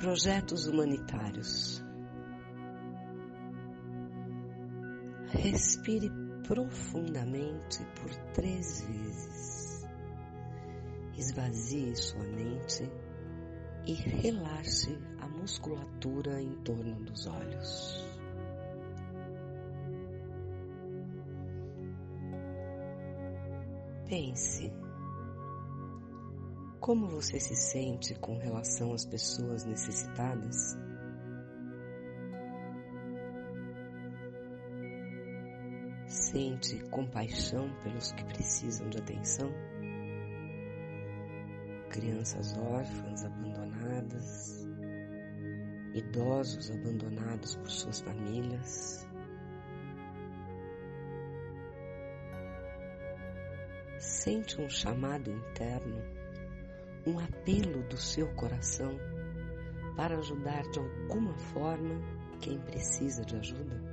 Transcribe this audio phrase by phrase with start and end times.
[0.00, 1.84] Projetos humanitários.
[5.28, 6.10] Respire
[6.48, 9.86] profundamente por três vezes.
[11.18, 12.90] Esvazie sua mente
[13.86, 18.02] e relaxe a musculatura em torno dos olhos.
[24.08, 24.72] Pense
[26.90, 30.76] como você se sente com relação às pessoas necessitadas?
[36.08, 39.54] Sente compaixão pelos que precisam de atenção?
[41.90, 44.68] Crianças órfãs abandonadas,
[45.94, 49.06] idosos abandonados por suas famílias.
[54.00, 56.19] Sente um chamado interno
[57.06, 58.96] um apelo do seu coração
[59.96, 62.00] para ajudar de alguma forma
[62.40, 63.90] quem precisa de ajuda?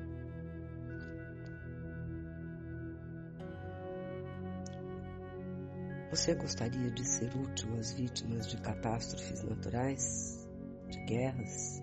[6.10, 10.50] Você gostaria de ser útil às vítimas de catástrofes naturais,
[10.90, 11.80] de guerras?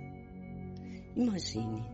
[1.14, 1.84] Imagine,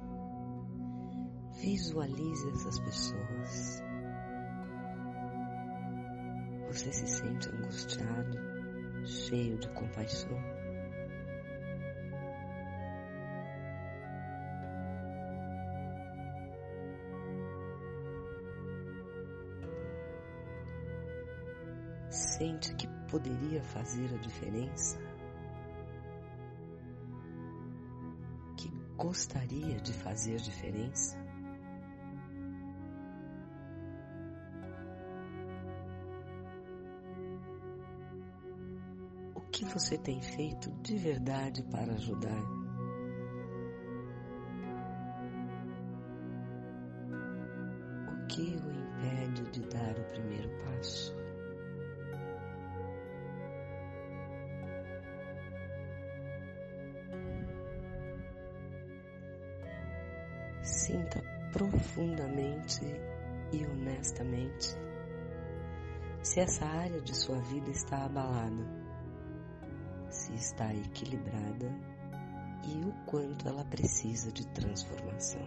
[1.61, 3.83] visualize essas pessoas.
[6.69, 8.50] Você se sente angustiado,
[9.11, 10.39] cheio de compaixão.
[22.09, 24.99] Sente que poderia fazer a diferença?
[28.57, 31.30] Que gostaria de fazer diferença?
[39.61, 42.43] Que você tem feito de verdade para ajudar?
[48.09, 51.15] O que o impede de dar o primeiro passo?
[60.63, 61.23] Sinta
[61.53, 62.81] profundamente
[63.53, 64.75] e honestamente
[66.23, 68.80] se essa área de sua vida está abalada
[70.11, 71.73] se está equilibrada
[72.65, 75.47] e o quanto ela precisa de transformação.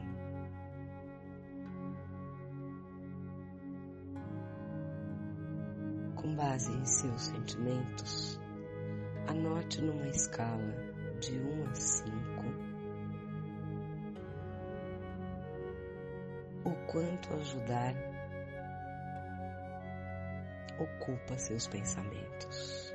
[6.16, 8.40] Com base em seus sentimentos,
[9.28, 10.74] anote numa escala
[11.20, 12.74] de 1 a 5
[16.66, 17.94] o quanto ajudar
[20.80, 22.93] ocupa seus pensamentos.